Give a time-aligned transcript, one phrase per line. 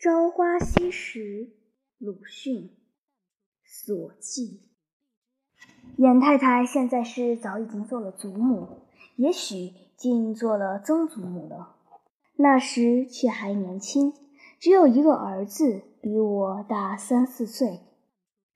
[0.00, 1.50] 朝花夕拾，
[1.98, 2.70] 鲁迅
[3.64, 4.62] 所记。
[5.96, 8.82] 严太太现在是早已经做了祖母，
[9.16, 11.74] 也许竟做了曾祖母了。
[12.36, 14.14] 那时却还年轻，
[14.60, 17.80] 只有一个儿子，比我大三四岁。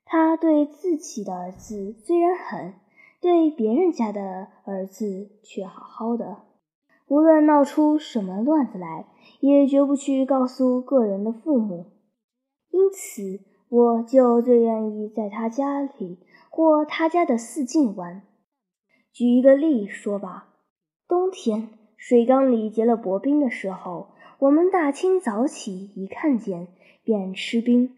[0.05, 2.75] 他对自己的儿子虽然狠，
[3.19, 6.43] 对别人家的儿子却好好的。
[7.13, 9.05] 无论闹出什么乱子来，
[9.39, 11.85] 也绝不去告诉个人的父母。
[12.71, 16.17] 因此，我就最愿意在他家里
[16.49, 18.23] 或他家的四境玩。
[19.11, 20.55] 举一个例说吧：
[21.07, 24.07] 冬天水缸里结了薄冰的时候，
[24.39, 26.69] 我们大清早起一看见，
[27.03, 27.95] 便吃冰。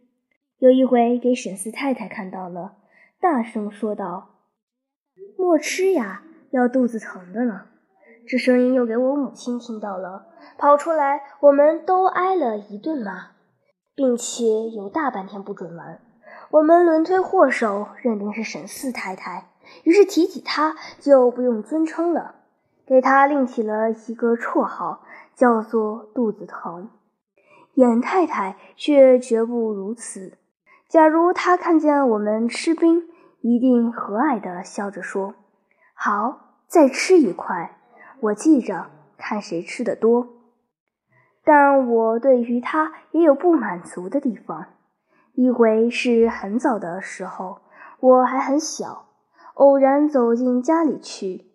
[0.57, 2.75] 有一回给沈四太太看到了，
[3.21, 4.41] 大声说道
[5.39, 7.67] ：“莫吃呀，要肚子疼的呢。”
[8.27, 10.25] 这声音又给我母亲听到了，
[10.57, 13.31] 跑出来，我们都挨了一顿骂，
[13.93, 15.99] 并且有大半天不准玩。
[16.49, 19.49] 我们轮推祸首，认定是沈四太太，
[19.83, 22.35] 于是提起她就不用尊称了，
[22.87, 25.03] 给她另起了一个绰号，
[25.35, 26.89] 叫做肚子疼。
[27.75, 30.37] 严太太却绝不如此。
[30.87, 33.03] 假如她看见我们吃冰，
[33.41, 35.35] 一定和蔼地笑着说
[35.93, 37.74] ：“好，再吃一块。”
[38.21, 40.27] 我记着，看谁吃的多。
[41.43, 44.65] 但我对于他也有不满足的地方。
[45.33, 47.59] 一回是很早的时候，
[47.99, 49.05] 我还很小，
[49.55, 51.45] 偶然走进家里去，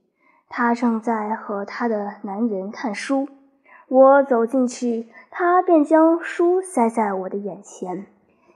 [0.48, 3.28] 他正在和他的男人看书。
[3.88, 8.06] 我走进去，他便将书塞在我的眼前。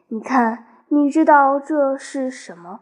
[0.09, 2.81] 你看，你知道这是什么？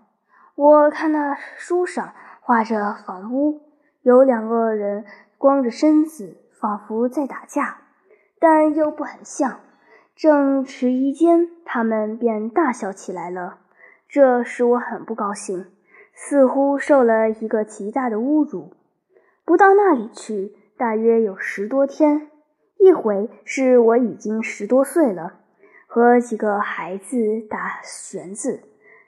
[0.55, 3.72] 我看那书上画着房屋。
[4.03, 5.05] 有两个人
[5.39, 7.79] 光着身子，仿佛在打架，
[8.41, 9.61] 但又不很像。
[10.17, 13.59] 正迟疑间，他们便大笑起来了，
[14.09, 15.67] 这使我很不高兴，
[16.13, 18.75] 似乎受了一个极大的侮辱。
[19.45, 22.29] 不到那里去，大约有十多天。
[22.79, 25.35] 一回是我已经十多岁了，
[25.87, 28.65] 和几个孩子打旋子，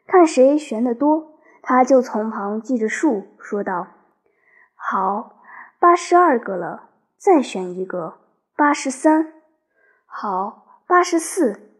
[0.06, 3.88] 看谁旋得多，他就从旁记着数，说道。
[4.86, 5.36] 好，
[5.80, 8.18] 八十二个了，再选一个，
[8.54, 9.32] 八十三。
[10.04, 11.70] 好，八十四。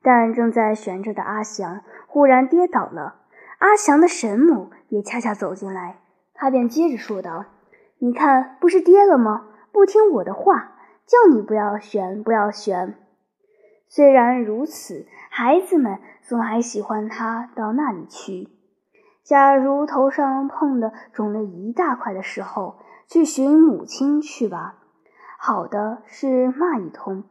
[0.00, 3.16] 但正在悬着的阿祥忽然跌倒了，
[3.58, 5.98] 阿祥的神母也恰恰走进来，
[6.34, 7.46] 他便接着说道
[7.98, 9.46] ：“你看，不是跌了吗？
[9.72, 12.94] 不听我的话，叫你不要选，不要选。”
[13.90, 18.50] 虽然如此，孩子们总还喜欢他到那里去。
[19.24, 22.76] 假如头上碰的肿了一大块的时候，
[23.08, 24.76] 去寻母亲去吧。
[25.38, 27.24] 好的是骂一通，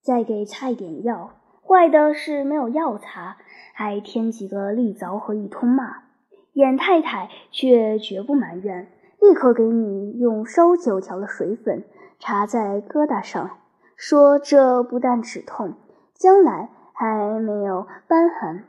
[0.00, 1.30] 再给擦一点药；
[1.66, 3.36] 坏的是没有药擦，
[3.74, 6.04] 还添几个利凿和一通骂。
[6.52, 11.84] 严太太却绝不埋怨，立刻给你用烧酒调了水粉，
[12.20, 13.58] 擦在疙瘩上，
[13.96, 15.74] 说这不但止痛，
[16.14, 18.64] 将来还没有瘢痕。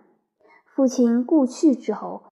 [0.76, 2.24] 父亲故去之后，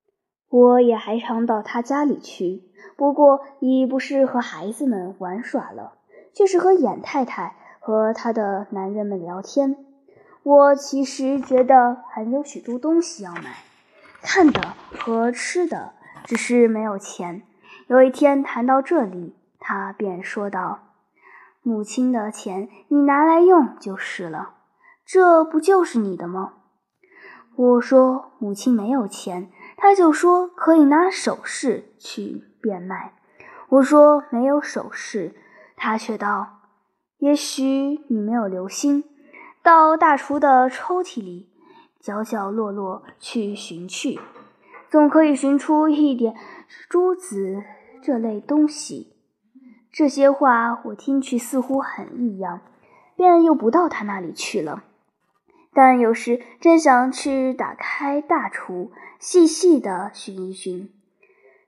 [0.50, 2.64] 我也还常到他家里去，
[2.98, 6.00] 不过已不是和孩子们玩耍了，
[6.34, 9.78] 却是和严太太和他的男人们聊天。
[10.42, 13.58] 我其实觉得还有许多东西要买，
[14.24, 14.60] 看的
[15.00, 15.94] 和吃的，
[16.26, 17.44] 只是没有钱。
[17.86, 20.80] 有一天谈到这里，他便说道
[21.62, 24.56] ：“母亲的钱你拿来用就是了，
[25.06, 26.54] 这不就是你的吗？”
[27.56, 33.14] 我说母亲没有钱，他就说可以拿首饰去变卖。
[33.70, 35.36] 我说没有首饰，
[35.76, 36.62] 他却道：
[37.20, 39.04] 也许你没有留心，
[39.62, 41.50] 到大厨的抽屉里
[42.00, 44.20] 角角落落去寻去，
[44.90, 46.36] 总可以寻出一点
[46.90, 47.64] 珠子
[48.02, 49.14] 这类东西。
[49.92, 52.62] 这些话我听去似乎很异样，
[53.16, 54.84] 便又不到他那里去了。
[55.74, 60.90] 但有时真想去打开大厨，细细的寻一寻。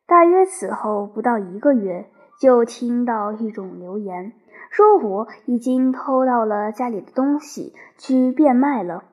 [0.06, 4.34] 大约此后不到一个月，就听到一种流言，
[4.70, 9.06] 说我已经偷到了家里的东西去变卖了。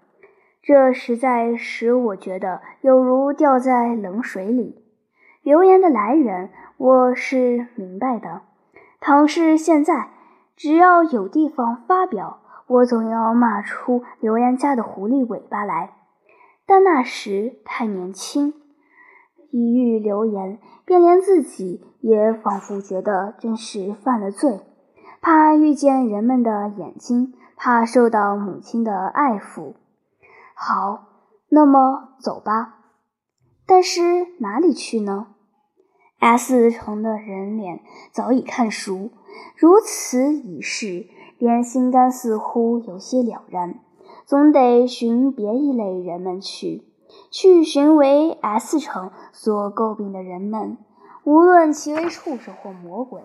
[0.62, 4.84] 这实在使我觉得有如掉在冷水里。
[5.42, 8.42] 流言的来源我是明白的，
[9.00, 10.10] 倘是现在，
[10.56, 12.39] 只要有地方发表。
[12.70, 15.92] 我总要骂出刘言家的狐狸尾巴来，
[16.66, 18.54] 但那时太年轻，
[19.50, 24.60] 一遇流言，便连自己也仿佛觉得真是犯了罪。
[25.20, 29.74] 怕遇见人们的眼睛，怕受到母亲的爱抚。
[30.54, 31.08] 好，
[31.48, 32.76] 那么走吧。
[33.66, 34.00] 但是
[34.38, 35.26] 哪里去呢
[36.20, 37.80] ？S 城的人脸
[38.12, 39.10] 早已看熟，
[39.56, 41.08] 如此已是，
[41.40, 43.80] 别人心肝似乎有些了然。
[44.26, 46.84] 总得寻别一类人们去，
[47.30, 50.76] 去寻为 S 城所诟病的人们，
[51.24, 53.22] 无论其为畜生或魔鬼。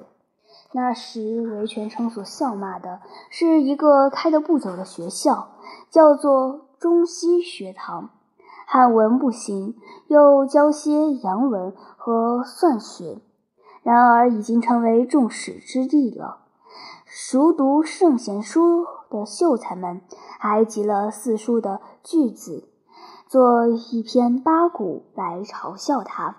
[0.72, 5.50] 那时维权城所笑骂的是一个开得不久的学校，
[5.90, 8.12] 叫做中西学堂，
[8.66, 9.76] 汉文不行，
[10.08, 13.20] 又教些洋文和算学，
[13.84, 16.45] 然而已经成为众矢之的了。
[17.18, 20.02] 熟读圣贤书的秀才们，
[20.38, 22.68] 还集了四书的句子，
[23.30, 26.36] 做一篇八股来嘲笑他。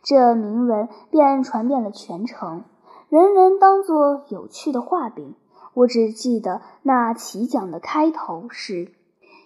[0.00, 2.62] 这铭文便传遍了全城，
[3.08, 5.34] 人人当作有趣的画饼。
[5.74, 8.92] 我只记得那奇讲的开头是：“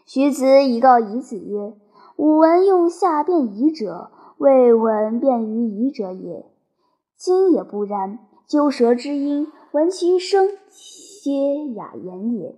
[0.04, 1.74] 徐子以告夷子曰
[2.16, 6.44] ：‘吾闻用下辩夷者，未闻辩于夷者也。
[7.16, 8.18] 今也不然。
[8.46, 12.56] 鸠舌之音。’”闻其声，皆雅言也。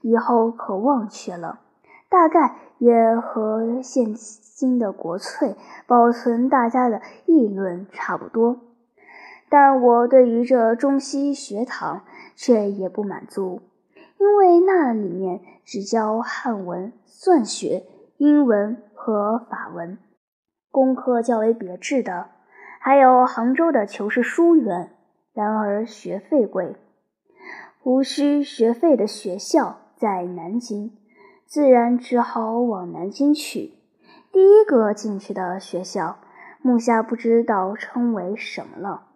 [0.00, 1.60] 以后可忘却了，
[2.08, 5.54] 大概也和现今的国粹
[5.86, 8.58] 保存大家的议论差不多。
[9.48, 12.02] 但我对于这中西学堂
[12.34, 13.60] 却也不满足，
[14.18, 17.84] 因为那里面只教汉文、算学、
[18.16, 19.98] 英文和法文，
[20.72, 22.30] 功课较为别致的，
[22.80, 24.90] 还有杭州的求是书院。
[25.32, 26.74] 然而学费贵，
[27.84, 30.92] 无需学费的学校在南京，
[31.46, 33.74] 自然只好往南京去。
[34.32, 36.18] 第一个进去的学校，
[36.62, 39.08] 目下不知道称为什么了。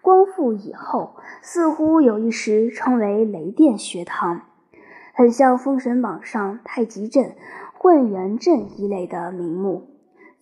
[0.00, 4.42] 光复以后，似乎有一时称为雷电学堂，
[5.14, 7.34] 很像《封神榜》上太极阵、
[7.74, 9.91] 混元阵一类的名目。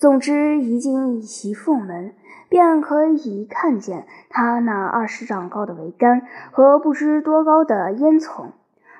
[0.01, 2.15] 总之，一进一凤门。
[2.49, 8.51] 便可以看见他那二十丈高的桅杆和不知多高的烟囱。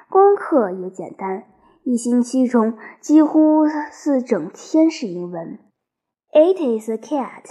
[0.09, 1.43] 功课也简单，
[1.83, 5.59] 一星期中几乎四整天是英文。
[6.33, 7.47] It is a cat.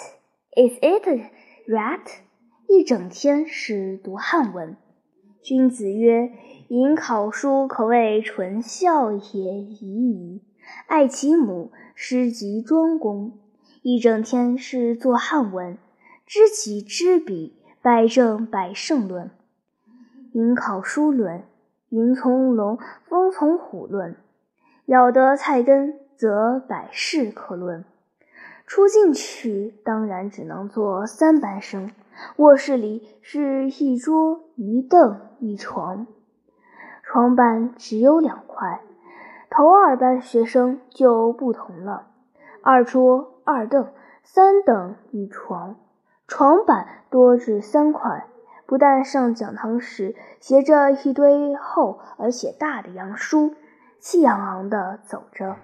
[0.56, 1.30] Is it a
[1.68, 2.00] rat?
[2.70, 4.78] 一整天是读汉文。
[5.44, 6.32] 君子曰
[6.70, 10.44] ：“引考书，可谓纯孝也已矣。
[10.88, 13.34] 爱其母，师及庄公。”
[13.82, 15.78] 一整天是做汉文。
[16.26, 19.30] 知己知彼，百正百胜论；
[20.34, 21.44] 引考书论，
[21.90, 24.16] 云从龙，风从虎论。
[24.86, 27.84] 咬得菜根，则百事可论。
[28.68, 31.90] 出进去，当然只能做三班生。
[32.36, 36.06] 卧室里是一桌一凳一床，
[37.02, 38.82] 床板只有两块。
[39.50, 42.08] 头二班学生就不同了，
[42.62, 43.90] 二桌二凳
[44.24, 45.76] 三等一床。
[46.28, 48.28] 床板多至三块，
[48.68, 53.56] 不但上讲堂时携着一堆厚而且大的洋书，
[54.00, 55.56] 气昂昂地走着，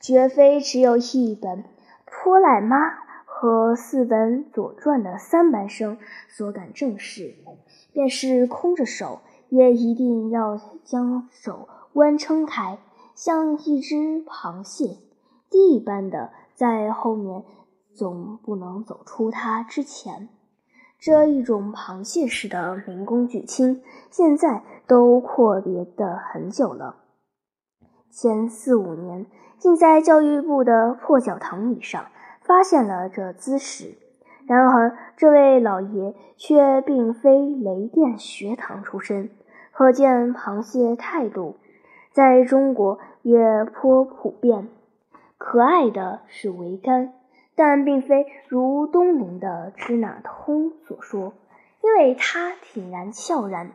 [0.00, 1.62] 绝非只有一本
[2.04, 2.88] 《泼赖妈》
[3.24, 5.98] 和四本《左传》的三班生
[6.28, 7.36] 所敢正视。
[7.92, 12.78] 便是空着手，也一定要将手弯撑开，
[13.18, 14.98] 像一只螃蟹。
[15.50, 17.42] 第一般的在后面。
[17.94, 20.28] 总不能走出它之前。
[21.00, 26.94] 这一种螃蟹式的民工举亲，现在都阔别的很久了。
[28.08, 29.26] 前四五年，
[29.58, 32.06] 竟在教育部的破教堂椅上
[32.42, 33.98] 发现了这姿势。
[34.46, 39.28] 然而，这位老爷却并非雷电学堂出身，
[39.72, 41.56] 可见螃蟹态度
[42.18, 44.66] 在中国也颇普遍。
[45.36, 47.14] 可爱的是桅杆。
[47.54, 51.34] 但并非如东陵的支那通所说，
[51.80, 53.70] 因为它挺然翘然，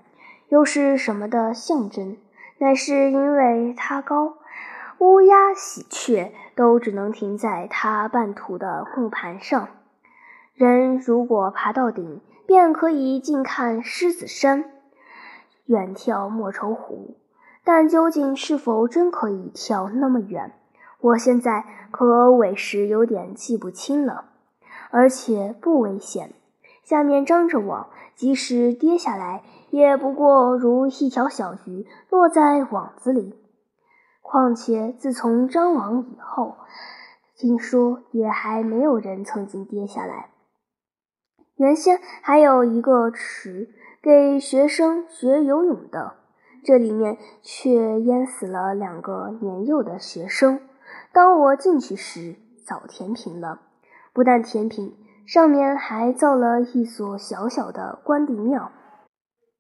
[0.50, 2.18] 又是什么的象征？
[2.58, 4.34] 乃是因为它高，
[5.00, 9.70] 乌鸦、喜鹊都只能停在它半途的木盘上。
[10.54, 14.66] 人如果爬到顶，便可以近看狮子山，
[15.66, 17.16] 远眺莫愁湖。
[17.64, 20.54] 但究竟是否真可以跳那么远？
[21.00, 24.26] 我现在可委实有点记不清了，
[24.90, 26.34] 而且不危险。
[26.84, 33.36] 下面张着网，即使跌下来，也不过如一条小鱼落在网子里。
[34.22, 36.58] 况且自从张网以后，
[37.36, 40.30] 听说也还没有人曾经跌下来。
[41.56, 43.70] 原先还有一个池，
[44.02, 46.16] 给学生学游泳的，
[46.64, 50.62] 这里面却淹死了两个年幼的学生。
[51.12, 53.62] 当我进去时，早填平了。
[54.14, 58.72] 不但填平，上面还造了一所小小的关帝庙，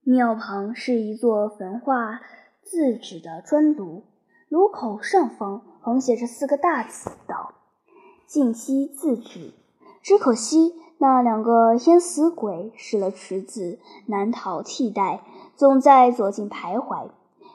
[0.03, 2.21] 庙旁是一座焚化
[2.61, 4.03] 字纸的砖炉，
[4.49, 7.53] 炉口上方横写着四个大字：“道
[8.27, 9.53] 尽惜字纸。”
[10.03, 15.19] 只可惜那两个淹死鬼失了池子，难逃替代，
[15.57, 17.09] 总在左近徘徊。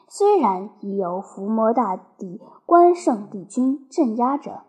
[0.06, 4.64] 虽然已有伏魔大帝关圣帝君镇压着，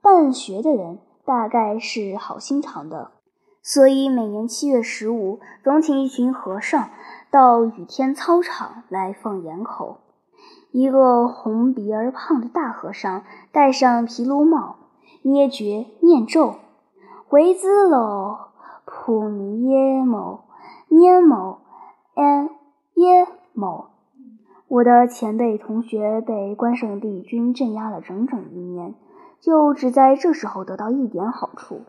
[0.00, 1.00] 办学的人。
[1.26, 3.12] 大概是好心肠的，
[3.62, 6.90] 所以每年七月十五，总请一群和尚
[7.30, 9.98] 到雨天操场来放盐口。
[10.70, 14.76] 一个红鼻儿胖的大和尚戴上皮卢帽，
[15.22, 16.56] 捏诀念咒
[17.34, 18.50] ：“维兹喽，
[18.84, 20.44] 普尼耶某
[20.86, 21.58] 捏某
[22.14, 22.48] 安
[22.94, 23.86] 耶某。”
[24.70, 28.94] 我的前辈同学被关圣帝君镇压了整整一年。
[29.40, 31.80] 就只在这时候得到一点好处，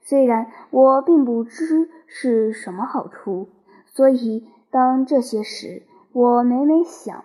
[0.00, 3.50] 虽然我并不知是什么好处，
[3.84, 7.22] 所以当这些时，我每每想，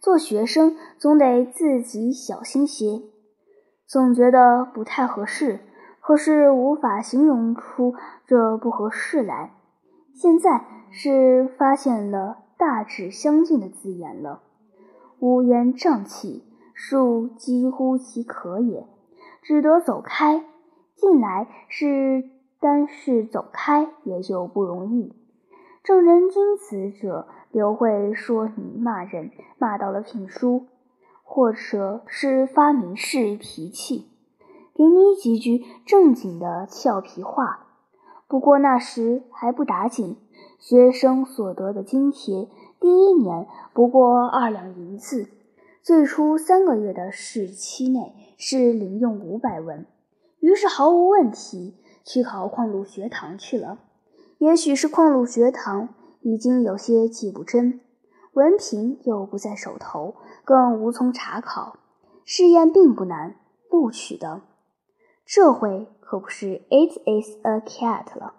[0.00, 3.00] 做学生总得自己小心些，
[3.86, 5.60] 总觉得不太合适，
[6.02, 7.94] 可是无法形容出
[8.26, 9.54] 这不合适来。
[10.12, 14.42] 现在是发现了大致相近的字眼了，
[15.20, 16.44] 乌烟瘴气，
[16.74, 18.86] 树几乎其可也。
[19.42, 20.44] 只得走开，
[20.94, 22.30] 进来是
[22.60, 25.14] 单是走开也就不容易。
[25.82, 30.66] 正人君子者，刘会说你骂人，骂到了聘书，
[31.24, 34.11] 或者是发明事脾气，
[34.74, 37.66] 给你几句正经的俏皮话。
[38.28, 40.16] 不过那时还不打紧，
[40.58, 42.48] 学生所得的津贴，
[42.80, 45.28] 第一年不过二两银子。
[45.82, 49.84] 最初三个月的试期内是零用五百文，
[50.40, 53.78] 于是毫无问题去考矿路学堂去了。
[54.38, 55.88] 也许是矿路学堂
[56.20, 57.80] 已经有些记不真，
[58.32, 60.14] 文凭又不在手头，
[60.44, 61.76] 更无从查考。
[62.24, 63.34] 试验并不难，
[63.68, 64.40] 录取的。
[65.24, 68.34] 这回可不是 It is a cat 了，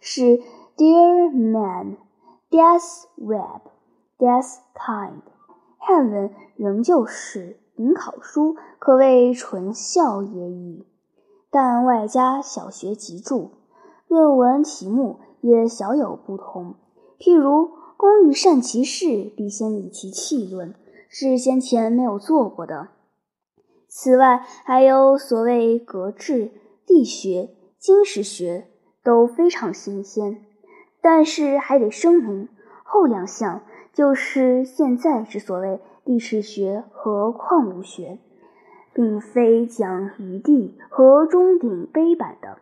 [0.00, 0.40] 是
[0.76, 1.96] Dear man,
[2.50, 3.62] death web,
[4.18, 5.22] death kind。
[5.78, 10.86] 汉文仍旧是临考书，可谓纯孝也已，
[11.50, 13.50] 但外加小学集注，
[14.06, 16.74] 论文题目也小有不同。
[17.18, 20.74] 譬如“工欲善其事，必先利其器论”，
[21.10, 22.88] 是先前没有做过的。
[23.88, 26.52] 此外，还有所谓格致、
[26.86, 28.68] 地学、经史学，
[29.02, 30.44] 都非常新鲜。
[31.00, 32.48] 但是还得声明，
[32.84, 33.62] 后两项。
[33.90, 38.18] 就是现在之所谓地质学和矿物学，
[38.94, 42.58] 并非讲余地和中顶碑板的，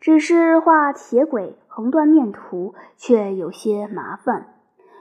[0.00, 4.54] 只是画铁轨横断面图，却有些麻烦。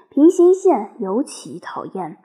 [0.10, 2.17] 平行线尤其讨厌。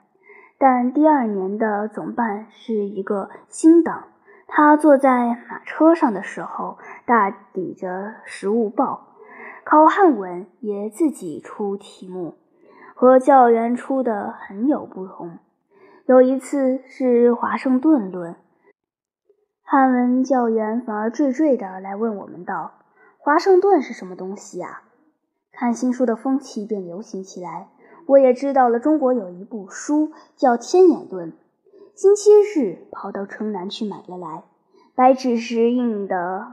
[0.65, 4.05] 但第二年的总办是一个新党，
[4.47, 7.87] 他坐在马车上的时候，大抵着
[8.23, 9.07] 《实物报》，
[9.65, 12.35] 考汉文也自己出题目。
[12.95, 15.37] 和教员出的很有不同。
[16.05, 18.37] 有一次是华盛顿论，
[19.63, 22.71] 汉文教员反而惴惴的来问我们道
[23.19, 24.83] ：“华盛顿是什么东西啊？”
[25.51, 27.67] 看新书的风气便流行起来。
[28.07, 31.31] 我也知道了，中国有一部书叫《天眼论》。
[31.95, 34.43] 星期日跑到城南去买了来，
[34.95, 36.47] 白纸时印的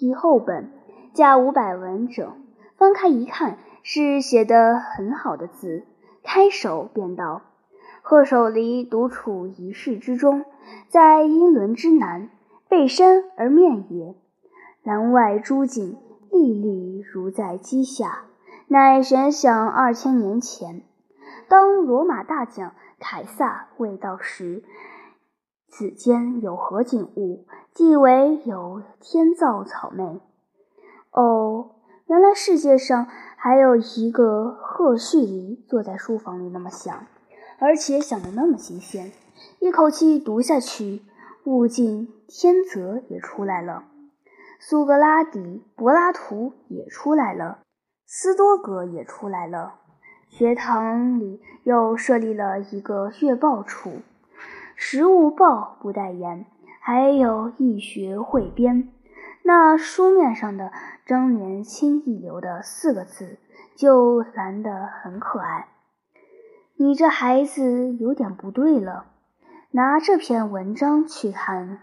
[0.00, 0.70] 一厚本，
[1.12, 2.32] 价五百文整。
[2.76, 3.58] 翻开一看。
[3.86, 5.84] 是写的很好的字，
[6.22, 7.42] 开首便道
[8.00, 10.46] ：“贺守离独处一室之中，
[10.88, 12.30] 在英伦之南，
[12.66, 14.14] 背山而面也。
[14.82, 15.98] 栏外诸景，
[16.30, 18.24] 历历如在机下，
[18.68, 20.82] 乃神想二千年前。
[21.48, 24.64] 当罗马大将凯撒未到时，
[25.68, 27.46] 此间有何景物？
[27.72, 30.20] 即为有天造草莓。
[31.10, 31.70] 哦，
[32.06, 33.06] 原来世界上……”
[33.44, 37.06] 还有一个赫胥黎坐在书房里那么想，
[37.58, 39.12] 而且想得那么新鲜，
[39.58, 41.02] 一口气读下去，
[41.44, 43.84] 物竞天择也出来了，
[44.58, 47.58] 苏格拉底、柏拉图也出来了，
[48.06, 49.74] 斯多格也出来了。
[50.28, 53.90] 学堂里又设立了一个月报处，
[54.74, 56.46] 《食物报》不代言，
[56.80, 58.88] 还有易学汇编。
[59.42, 60.72] 那书面上的
[61.06, 63.38] 张年轻一流的四个字，
[63.76, 65.68] 就蓝得很可爱。
[66.76, 69.06] 你这孩子有点不对了，
[69.70, 71.78] 拿这篇文章去看，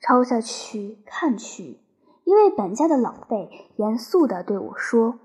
[0.00, 1.80] 抄下去看去。
[2.24, 5.18] 一位本家的老辈严肃地对我说，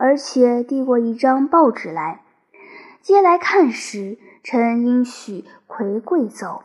[0.00, 2.22] 而且递过一张报纸来。
[3.02, 6.62] 接来看时，臣应许魁跪奏。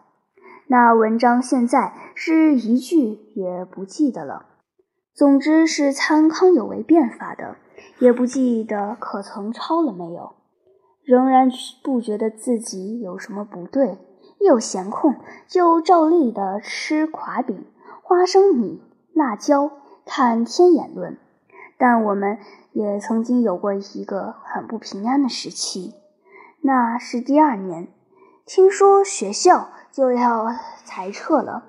[0.67, 4.45] 那文章现在是一句也不记得了。
[5.13, 7.57] 总之是参康有为变法的，
[7.99, 10.35] 也不记得可曾抄了没有。
[11.03, 11.51] 仍然
[11.83, 13.97] 不觉得自己有什么不对，
[14.39, 15.15] 一有闲空
[15.45, 17.65] 就照例的吃垮饼、
[18.01, 18.81] 花生米、
[19.13, 19.71] 辣椒，
[20.05, 21.17] 看天眼论。
[21.77, 22.39] 但我们
[22.75, 25.93] 也曾经有过一个很不平安的时期，
[26.59, 27.87] 那是第二年，
[28.45, 30.47] 听说学校就要
[30.83, 31.63] 裁撤了，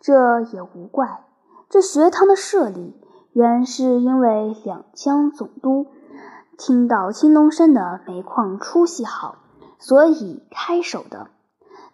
[0.00, 1.24] 这也无怪。
[1.68, 2.94] 这学堂的设立，
[3.32, 5.88] 原是因为两江总督。
[6.56, 9.38] 听到青龙山的煤矿出息好，
[9.80, 11.30] 所以开守的。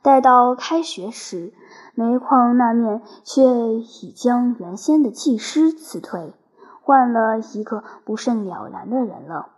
[0.02, 1.54] 待到开学时，
[1.94, 6.34] 煤矿那面却已将原先的技师辞退，
[6.82, 9.50] 换了一个不甚了然的人了。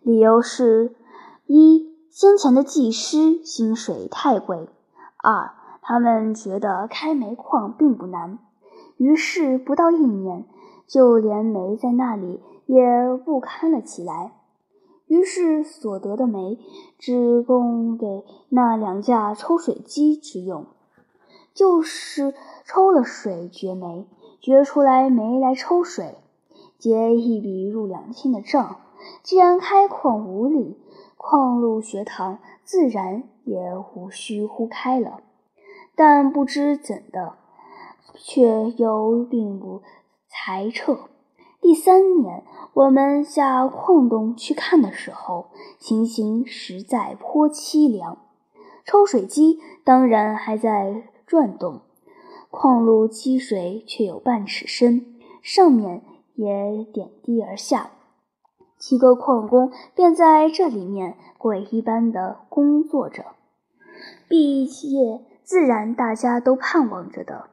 [0.00, 0.94] 理由是：
[1.46, 4.66] 一，先前的技师薪水太贵；
[5.16, 8.38] 二，他们觉得开煤矿并不难，
[8.96, 10.46] 于是不到一年，
[10.86, 12.42] 就连煤在那里。
[12.64, 14.32] 也不堪了起来，
[15.08, 16.58] 于是所得的煤
[16.96, 20.66] 只供给那两架抽水机之用，
[21.52, 22.32] 就是
[22.64, 24.06] 抽了水掘煤，
[24.40, 26.14] 掘出来煤来抽水，
[26.82, 28.80] 结一笔入两清的账。
[29.22, 30.80] 既然开矿无理，
[31.16, 33.56] 矿路学堂自然也
[33.94, 35.22] 无需乎开了。
[35.94, 37.34] 但不知怎的，
[38.16, 39.82] 却又并不
[40.28, 40.98] 裁撤。
[41.60, 42.42] 第三年，
[42.74, 48.18] 我们下矿洞去看的时候，情形实在颇凄凉。
[48.84, 51.82] 抽水机当然还在转动，
[52.50, 56.02] 矿路积水却有半尺深，上面
[56.34, 57.90] 也点滴而下。
[58.78, 63.26] 几个矿工便在这里面鬼一般的工作着，
[64.28, 67.48] 毕业自然大家都盼望着的。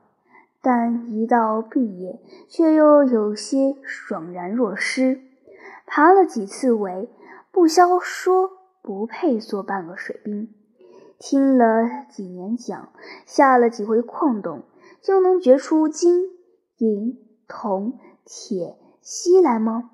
[0.61, 5.21] 但一到毕业，却又有些爽然若失。
[5.85, 7.09] 爬了几次围，
[7.51, 10.53] 不消说不配做半个水兵。
[11.17, 12.89] 听了几年讲，
[13.25, 14.63] 下了几回矿洞，
[15.01, 16.29] 就能掘出金、
[16.77, 17.99] 银、铜、
[18.31, 19.89] 铁、西来吗？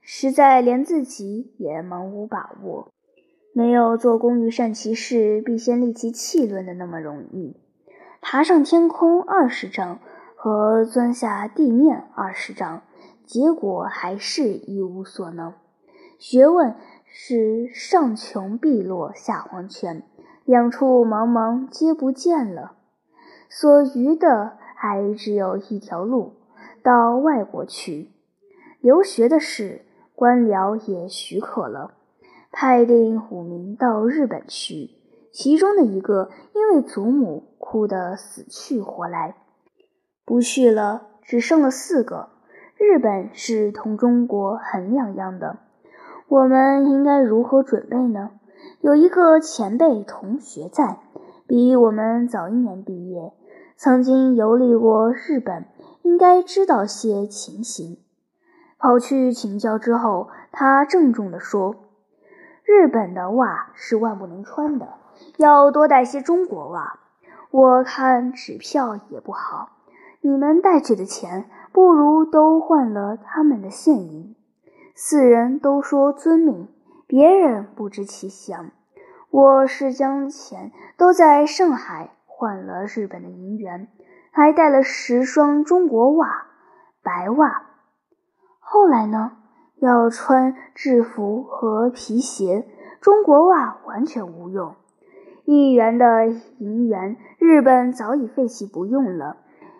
[0.00, 2.88] 实在连自己也茫无把握，
[3.52, 7.60] 没有做工欲善其事，必先利其器论的那么容易。
[8.22, 9.98] 爬上天空二十丈
[10.34, 12.80] 和钻下地面二十丈，
[13.26, 15.52] 结果还是一无所能。
[16.18, 20.02] 学问是上穷碧落下黄泉，
[20.46, 22.72] 两处茫茫皆不见了。
[23.50, 26.37] 所余的还只有一条路，
[26.82, 28.10] 到外国去
[28.80, 29.82] 留学的事，
[30.14, 31.92] 官僚也许可了，
[32.50, 34.90] 派定五名到日本去。
[35.32, 39.36] 其中的一个因为祖母哭得死去活来，
[40.24, 42.30] 不去了，只剩了四个。
[42.76, 45.58] 日本是同中国很两样的，
[46.28, 48.30] 我们应该如何准备呢？
[48.80, 51.00] 有一个前辈同学在，
[51.46, 53.32] 比我们早一年毕业，
[53.76, 55.66] 曾经游历过日本，
[56.08, 57.98] 应该知道些情形。
[58.78, 61.76] 跑去请教之后，他郑重地说
[62.64, 64.88] ：“日本的袜是万不能穿的。”
[65.36, 66.98] 要多带些中国袜，
[67.50, 69.76] 我看纸票也不好。
[70.22, 74.34] 你们带去的钱，不如都换了他们的现银。
[74.94, 76.68] 四人都说遵命，
[77.06, 78.70] 别人不知其详。
[79.30, 83.88] 我是将钱都在上海换了日本的银元，
[84.38, 86.46] 还带了十双中国袜，
[87.02, 87.62] 白袜。
[88.60, 89.32] 后来呢，
[89.80, 92.68] 要穿制服和皮鞋，
[93.00, 94.76] 中国袜完全无用。
[95.44, 99.38] 一元的银元，日本早已废弃不用了，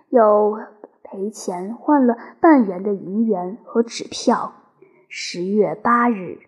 [0.09, 0.59] 又
[1.05, 4.55] 赔钱换了半元的银元和纸票。
[5.09, 6.48] 十月八日。